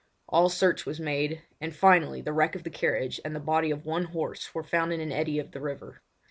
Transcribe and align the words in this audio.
All 0.27 0.49
search 0.49 0.83
was 0.87 0.99
made, 0.99 1.43
and 1.59 1.75
finally 1.75 2.21
the 2.21 2.33
wreck 2.33 2.55
of 2.55 2.63
the 2.63 2.71
carriage 2.71 3.21
and 3.23 3.35
the 3.35 3.39
body 3.39 3.69
of 3.69 3.85
one 3.85 4.05
horse 4.05 4.51
were 4.55 4.63
found 4.63 4.91
in 4.91 4.99
an 4.99 5.11
eddy 5.11 5.37
of 5.37 5.51
the 5.51 5.61
river. 5.61 6.01